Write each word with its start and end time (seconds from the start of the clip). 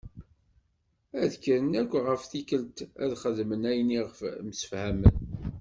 Ad 1.21 1.31
kren 1.43 1.71
akk 1.81 1.91
ɣef 2.07 2.21
tikelt 2.31 2.77
ad 3.03 3.11
xedmen 3.21 3.63
ayen 3.71 3.95
i 3.97 3.99
ɣef 4.05 4.17
msefhamen. 4.49 5.15